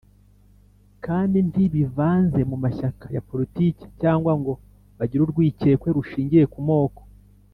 Kandi 1.05 1.37
ntibivanze 1.49 2.39
mu 2.49 2.57
mashyaka 2.63 3.05
ya 3.15 3.21
politiki 3.29 3.83
cyangwa 4.01 4.31
ngo 4.39 4.53
bagire 4.97 5.21
urwikekwe 5.23 5.89
rushingiye 5.97 6.45
ku 6.53 6.59
moko 6.69 7.01